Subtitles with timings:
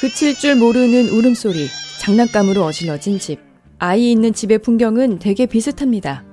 [0.00, 1.66] 그칠 줄 모르는 울음소리,
[2.00, 3.40] 장난감으로 어질러진 집.
[3.78, 6.24] 아이 있는 집의 풍경은 되게 비슷합니다.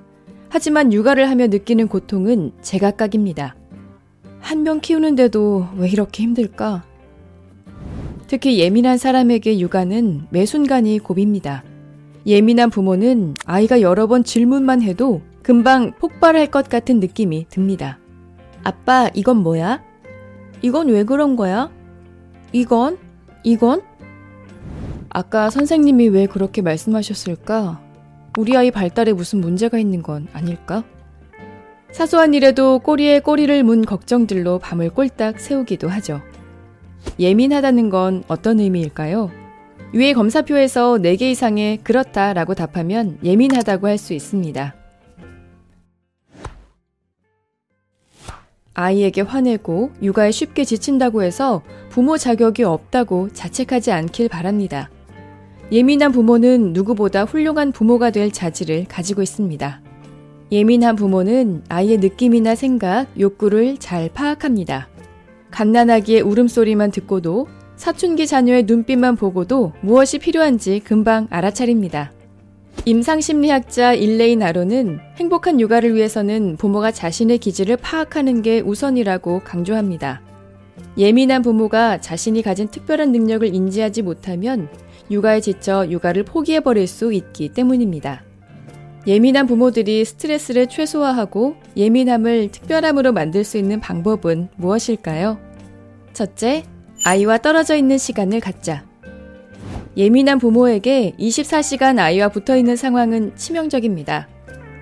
[0.50, 3.56] 하지만 육아를 하며 느끼는 고통은 제각각입니다.
[4.40, 6.84] 한 명 키우는데도 왜 이렇게 힘들까?
[8.28, 11.64] 특히 예민한 사람에게 육아는 매 순간이 고비입니다.
[12.28, 18.00] 예민한 부모는 아이가 여러 번 질문만 해도 금방 폭발할 것 같은 느낌이 듭니다.
[18.64, 19.84] 아빠, 이건 뭐야?
[20.62, 21.72] 이건 왜 그런 거야?
[22.52, 22.98] 이건?
[23.46, 23.84] 이건?
[25.10, 27.80] 아까 선생님이 왜 그렇게 말씀하셨을까?
[28.40, 30.84] 우리 아이 발달에 무슨 문제가 있는 건 아닐까?
[31.92, 36.22] 사소한 일에도 꼬리에 꼬리를 문 걱정들로 밤을 꼴딱 세우기도 하죠.
[37.20, 39.30] 예민하다는 건 어떤 의미일까요?
[39.94, 44.76] 위의 검사표에서 4개 이상의 그렇다 라고 답하면 예민하다고 할 수 있습니다.
[48.74, 51.62] 아이에게 화내고 육아에 쉽게 지친다고 해서
[51.96, 54.90] 부모 자격이 없다고 자책하지 않길 바랍니다.
[55.72, 59.80] 예민한 부모는 누구보다 훌륭한 부모가 될 자질을 가지고 있습니다.
[60.52, 64.90] 예민한 부모는 아이의 느낌이나 생각, 욕구를 잘 파악합니다.
[65.52, 72.12] 갓난아기의 울음소리만 듣고도 사춘기 자녀의 눈빛만 보고도 무엇이 필요한지 금방 알아차립니다.
[72.84, 80.25] 임상심리학자 일레인 아로는 행복한 육아를 위해서는 부모가 자신의 기질을 파악하는 게 우선이라고 강조합니다.
[80.98, 84.70] 예민한 부모가 자신이 가진 특별한 능력을 인지하지 못하면
[85.12, 88.24] 육아에 지쳐 육아를 포기해버릴 수 있기 때문입니다.
[89.08, 95.38] 예민한 부모들이 스트레스를 최소화하고 예민함을 특별함으로 만들 수 있는 방법은 무엇일까요?
[96.14, 96.64] 첫째,
[97.04, 98.86] 아이와 떨어져 있는 시간을 갖자.
[99.96, 104.28] 예민한 부모에게 24시간 아이와 붙어 있는 상황은 치명적입니다.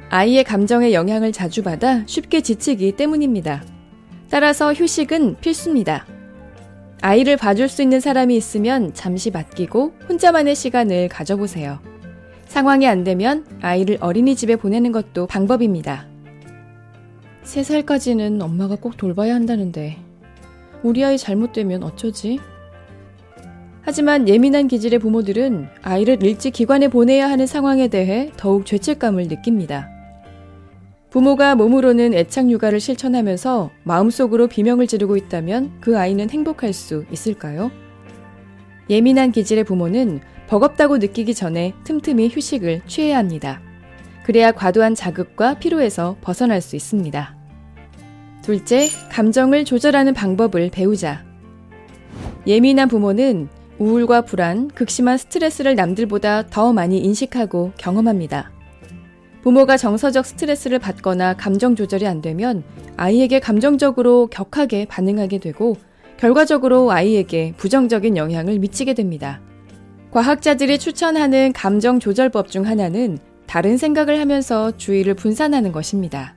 [0.10, 3.73] 아이의 감정에 영향을 자주 받아 쉽게 지치기 때문입니다.
[4.34, 6.08] 따라서 휴식은 필수입니다.
[7.04, 11.78] 아이를 봐줄 수 있는 사람이 있으면 잠시 맡기고 혼자만의 시간을 가져보세요.
[12.48, 16.08] 상황이 안 되면 아이를 어린이집에 보내는 것도 방법입니다.
[17.44, 19.98] 3살까지는 엄마가 꼭 돌봐야 한다는데
[20.82, 22.40] 우리 아이 잘못되면 어쩌지?
[23.84, 29.93] 하지만 예민한 기질의 부모들은 아이를 일찍 기관에 보내야 하는 상황에 대해 더욱 죄책감을 느낍니다.
[31.14, 37.70] 부모가 몸으로는 애착 육아를 실천하면서 마음속으로 비명을 지르고 있다면 그 아이는 행복할 수 있을까요?
[38.90, 43.62] 예민한 기질의 부모는 버겁다고 느끼기 전에 틈틈이 휴식을 취해야 합니다.
[44.24, 47.36] 그래야 과도한 자극과 피로에서 벗어날 수 있습니다.
[48.42, 51.24] 둘째, 감정을 조절하는 방법을 배우자.
[52.48, 58.63] 예민한 부모는 우울과 불안, 극심한 스트레스를 남들보다 더 많이 인식하고 경험합니다.
[59.44, 62.64] 부모가 정서적 스트레스를 받거나 감정 조절이 안 되면
[62.96, 65.76] 아이에게 감정적으로 격하게 반응하게 되고
[66.16, 69.42] 결과적으로 아이에게 부정적인 영향을 미치게 됩니다.
[70.12, 76.36] 과학자들이 추천하는 감정 조절법 중 하나는 다른 생각을 하면서 주의를 분산하는 것입니다.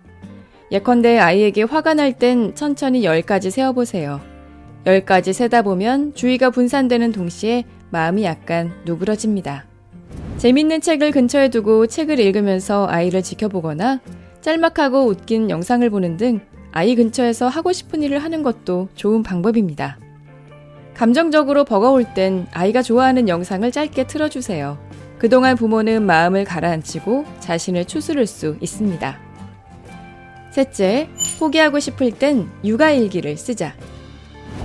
[0.72, 4.20] 예컨대 아이에게 화가 날 땐 천천히 10가지 세어보세요.
[4.84, 9.66] 10가지 세다 보면 주의가 분산되는 동시에 마음이 약간 누그러집니다.
[10.38, 14.00] 재밌는 책을 근처에 두고 책을 읽으면서 아이를 지켜보거나
[14.42, 16.40] 짤막하고 웃긴 영상을 보는 등
[16.72, 19.98] 아이 근처에서 하고 싶은 일을 하는 것도 좋은 방법입니다.
[20.92, 24.78] 감정적으로 버거울 땐 아이가 좋아하는 영상을 짧게 틀어주세요.
[25.18, 29.18] 그동안 부모는 마음을 가라앉히고 자신을 추스를 수 있습니다.
[30.50, 31.08] 셋째,
[31.38, 33.74] 포기하고 싶을 땐 육아일기를 쓰자.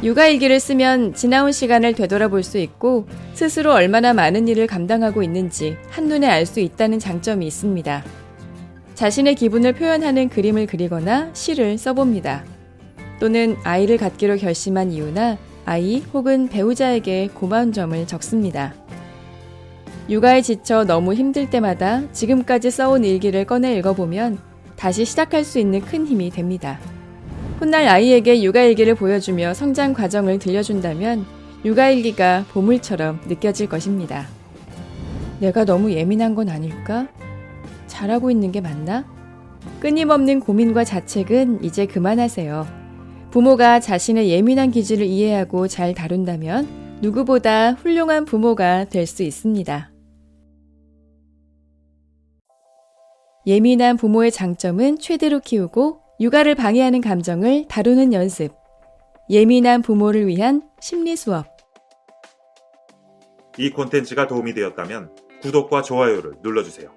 [0.03, 6.47] 육아일기를 쓰면 지나온 시간을 되돌아볼 수 있고 스스로 얼마나 많은 일을 감당하고 있는지 한눈에 알
[6.47, 8.03] 수 있다는 장점이 있습니다.
[8.95, 12.43] 자신의 기분을 표현하는 그림을 그리거나 시를 써봅니다.
[13.19, 18.73] 또는 아이를 갖기로 결심한 이유나 아이 혹은 배우자에게 고마운 점을 적습니다.
[20.09, 24.39] 육아에 지쳐 너무 힘들 때마다 지금까지 써온 일기를 꺼내 읽어보면
[24.75, 26.79] 다시 시작할 수 있는 큰 힘이 됩니다.
[27.61, 31.27] 훗날 아이에게 육아일기를 보여주며 성장 과정을 들려준다면
[31.63, 34.25] 육아일기가 보물처럼 느껴질 것입니다.
[35.39, 37.07] 내가 너무 예민한 건 아닐까?
[37.85, 39.05] 잘하고 있는 게 맞나?
[39.79, 42.65] 끊임없는 고민과 자책은 이제 그만하세요.
[43.29, 46.67] 부모가 자신의 예민한 기질을 이해하고 잘 다룬다면
[47.03, 49.91] 누구보다 훌륭한 부모가 될 수 있습니다.
[53.45, 58.53] 예민한 부모의 장점은 최대로 키우고 육아를 방해하는 감정을 다루는 연습.
[59.31, 61.47] 예민한 부모를 위한 심리 수업.
[63.57, 66.93] 이 콘텐츠가 도움이 되었다면 구독과 좋아요를 눌러주세요.